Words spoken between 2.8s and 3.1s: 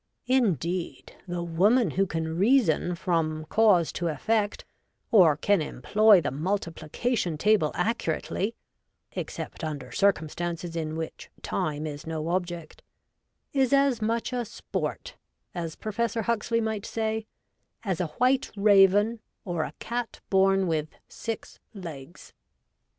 reason